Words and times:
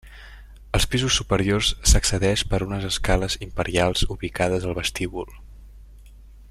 Als 0.77 0.85
pisos 0.93 1.17
superiors 1.19 1.67
s'accedeix 1.91 2.45
per 2.53 2.61
unes 2.67 2.87
escales 2.89 3.37
imperials 3.49 4.05
ubicades 4.17 4.67
al 4.71 4.77
vestíbul. 4.81 5.31